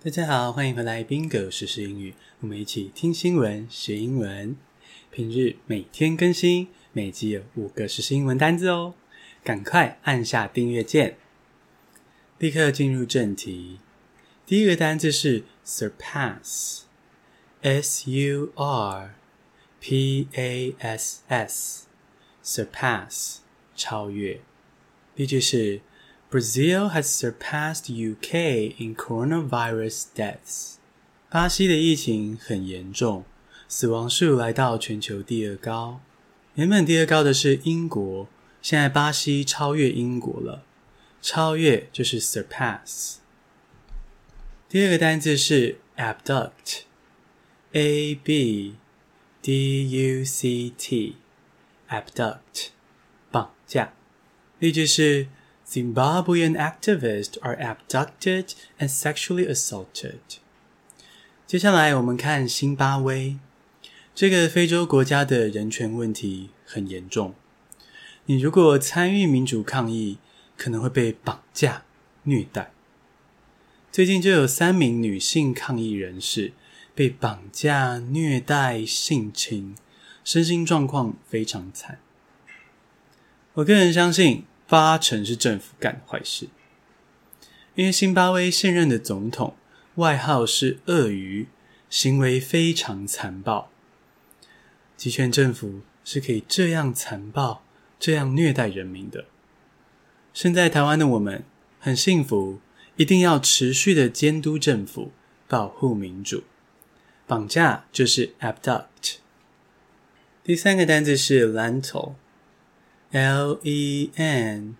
[0.00, 4.56] 大家好，欢迎回来宾格实时英语，我们一起听新闻学英文。
[5.10, 8.94] 平日每天更新，每集有五个实时英文单字哦，
[9.42, 11.16] 赶快按下订阅键。
[12.38, 13.80] 立刻进入正题，
[14.46, 16.84] 第一个单字是 surpass，s
[18.08, 19.16] u r
[19.80, 21.22] p a s
[22.44, 23.38] s，surpass
[23.74, 24.40] 超越。
[25.16, 25.80] 例句是。
[26.31, 30.77] Brazil has surpassed UK in coronavirus deaths.
[31.29, 33.23] 巴西的疫情很严重，
[33.67, 36.01] 死亡数来到全球第二高。
[36.55, 38.27] 原本第二高的是英国，
[38.63, 40.63] 现在巴西超越英国了。
[41.21, 43.17] 超越就是 surpass。
[44.67, 48.75] 第二个单字是 abduct，a b
[49.41, 52.69] d u c t，abduct
[53.29, 53.93] 绑架。
[54.57, 55.27] 例句是。
[55.68, 60.38] Zimbabwean activists are abducted and sexually assaulted。
[61.46, 63.36] 接下来我们看辛巴威，
[64.14, 67.34] 这个非洲国家的人权问题很严重。
[68.24, 70.16] 你如果参与民主抗议，
[70.56, 71.82] 可能会被绑架、
[72.22, 72.72] 虐待。
[73.92, 76.52] 最近就有三名女性抗议人士
[76.94, 79.76] 被绑架、虐待、性侵，
[80.24, 81.98] 身心状况非常惨。
[83.52, 84.47] 我个人相信。
[84.68, 86.48] 八成是政府干的坏事，
[87.74, 89.56] 因为辛巴威现任的总统
[89.94, 91.48] 外号是“鳄鱼”，
[91.88, 93.70] 行为非常残暴。
[94.94, 97.62] 集权政府是可以这样残暴、
[97.98, 99.24] 这样虐待人民的。
[100.34, 101.44] 身在台湾的我们
[101.80, 102.60] 很幸福，
[102.96, 105.12] 一定要持续的监督政府，
[105.48, 106.44] 保护民主。
[107.26, 109.16] 绑架就是 abduct。
[110.44, 112.12] 第三个单字是 lentil。
[113.10, 114.76] L E N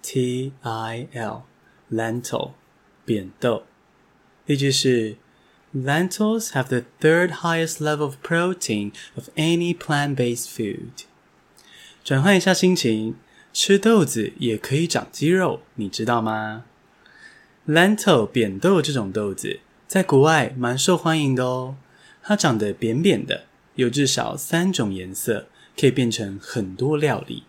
[0.00, 2.52] T I L，lentil，
[3.04, 3.64] 扁豆。
[4.46, 5.16] 例句是
[5.74, 11.04] ：Lentils have the third highest level of protein of any plant-based food。
[12.02, 13.16] 转换一下心情，
[13.52, 16.64] 吃豆子也可以长肌肉，你知道吗
[17.68, 21.76] ？Lentil 扁豆这种豆子在国外蛮受欢迎的哦。
[22.22, 25.48] 它长得扁扁的，有至少三种颜色，
[25.78, 27.42] 可以变成很多料理。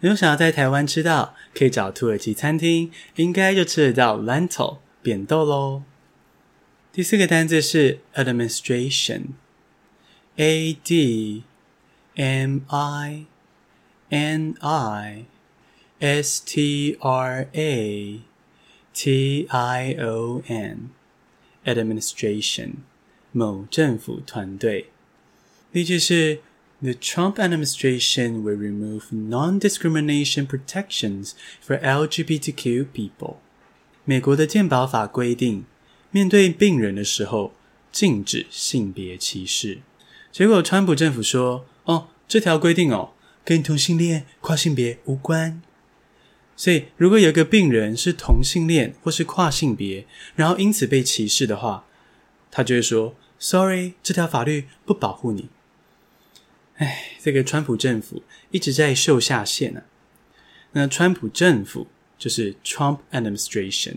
[0.00, 5.82] 如果想要在台湾吃到，可以找土耳其餐厅，应该就吃得到 lentil 扁豆喽。
[6.90, 11.42] 第四个单字是 administration，a d
[12.14, 13.26] m i
[14.08, 15.26] n i
[15.98, 18.20] s t r a
[18.94, 22.70] t i o n，administration
[23.32, 24.86] 某政府团队。
[25.72, 26.40] 例句是。
[26.82, 31.32] The Trump administration will remove non-discrimination protections
[31.62, 33.36] for LGBTQ people.
[34.06, 35.64] 美国的健保法规定，
[36.10, 37.52] 面对病人的时候
[37.92, 39.80] 禁止性别歧视。
[40.32, 43.10] 结果，川普政府说：“哦，这条规定哦，
[43.44, 45.60] 跟同性恋、跨性别无关。
[46.56, 51.84] 所以，如果有个病人是同性恋或是跨性别，然后因此被歧视的话，
[52.50, 55.50] 他就会说：‘Sorry，这条法律不保护你。’”
[56.80, 59.84] 哎，这个川普政府一直在秀下限、啊。
[60.72, 63.96] 那川普政府就是 Trump administration。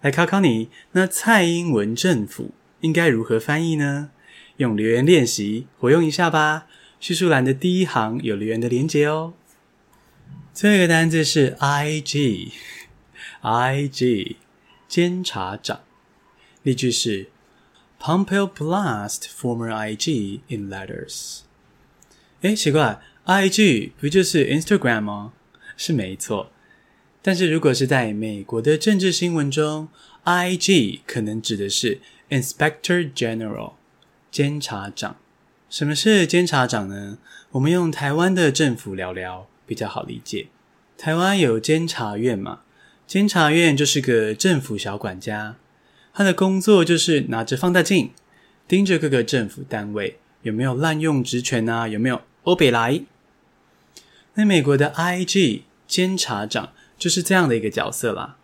[0.00, 2.52] 来考考你，那蔡英文政府
[2.82, 4.12] 应该如何翻译呢？
[4.58, 6.68] 用留言练习活用一下吧。
[7.00, 9.34] 叙述栏的第一行有留言的连结哦。
[10.54, 11.56] 最后一个单字是
[13.42, 14.36] IG，IG
[14.86, 15.80] 监察长。
[16.62, 17.30] 例句是。
[18.02, 21.40] Pompeo blast former IG in letters。
[22.40, 25.34] 诶，奇怪，IG 不就是 Instagram 吗？
[25.76, 26.50] 是没错。
[27.20, 29.88] 但是如果是在美国的政治新闻中
[30.24, 32.00] ，IG 可能指的是
[32.30, 33.74] Inspector General，
[34.30, 35.16] 监察长。
[35.68, 37.18] 什么是监察长呢？
[37.50, 40.46] 我们用台湾的政府聊聊比较好理解。
[40.96, 42.60] 台湾有监察院嘛？
[43.06, 45.56] 监察院就是个政府小管家。
[46.12, 48.10] 他的工作就是拿着放大镜，
[48.66, 53.02] 盯着各个政府单位有没有滥用职权啊，有没有欧北来。
[54.34, 58.36] 那美国的 IG 监察长就是这样的一个角色啦。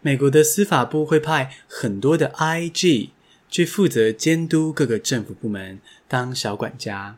[0.00, 3.10] 美国的司法部会派很多的 IG
[3.48, 7.16] 去负责监督各个政府部门，当小管家。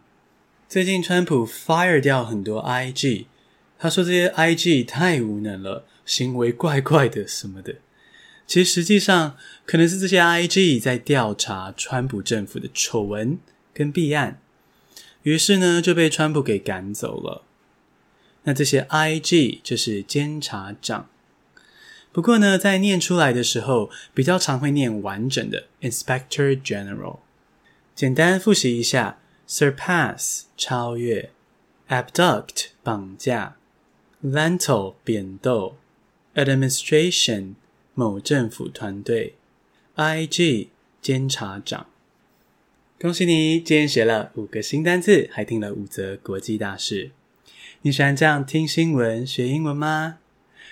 [0.69, 3.27] 最近川普 fire 掉很多 IG，
[3.79, 7.77] 他说这些 IG 太无能了，行为怪怪的什么的。
[8.49, 9.37] 其实实际上
[9.67, 13.39] 可能是这些 IG 在调查川普政府的丑闻
[13.75, 14.41] 跟弊案，
[15.23, 17.45] 于是呢就被川普给赶走了。
[18.45, 21.11] 那这些 IG 就是监察长。
[22.11, 27.19] 不过呢，在念出来的时候，比较常会念完整的 Inspector General。
[27.95, 31.31] 简单复习一下：surpass 超越
[31.89, 33.57] ，abduct 绑架
[34.25, 35.77] ，lentil 扁豆
[36.35, 37.55] ，administration
[37.99, 39.35] 某政府团队
[39.97, 40.69] ，IG
[41.03, 41.89] 监察长。
[43.01, 47.11] 恭喜你，今天学了五个新单字，还听了五则国际大事。
[47.83, 50.19] 你喜欢这样听新闻学英文吗？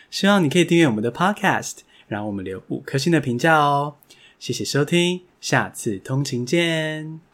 [0.08, 3.96] 希望你可以订阅我们的 Podcast，然后我们留五颗星的评价哦。
[4.38, 7.25] 谢谢收听，下次通勤见。